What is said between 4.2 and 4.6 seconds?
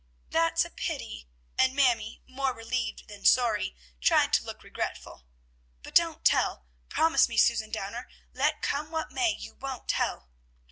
to